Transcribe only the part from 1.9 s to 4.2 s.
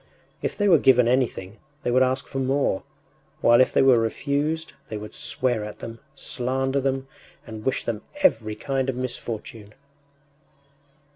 would ask for more; while if they were